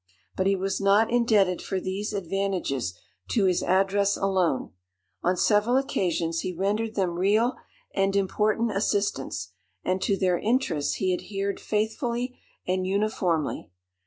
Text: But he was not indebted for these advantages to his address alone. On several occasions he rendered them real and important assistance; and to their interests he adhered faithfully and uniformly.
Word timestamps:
But 0.35 0.47
he 0.47 0.55
was 0.55 0.81
not 0.81 1.11
indebted 1.11 1.61
for 1.61 1.79
these 1.79 2.11
advantages 2.11 2.95
to 3.27 3.45
his 3.45 3.61
address 3.61 4.17
alone. 4.17 4.71
On 5.21 5.37
several 5.37 5.77
occasions 5.77 6.39
he 6.39 6.51
rendered 6.57 6.95
them 6.95 7.19
real 7.19 7.53
and 7.93 8.15
important 8.15 8.75
assistance; 8.75 9.49
and 9.83 10.01
to 10.01 10.17
their 10.17 10.39
interests 10.39 10.95
he 10.95 11.13
adhered 11.13 11.59
faithfully 11.59 12.39
and 12.67 12.87
uniformly. 12.87 13.69